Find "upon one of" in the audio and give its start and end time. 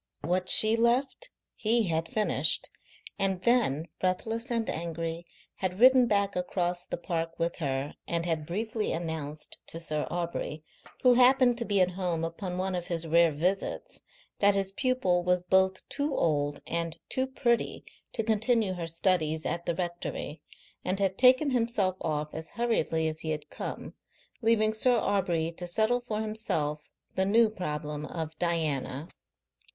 12.25-12.87